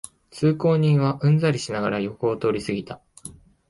[0.31, 3.01] 通行人はうんざりしながら横を通りすぎた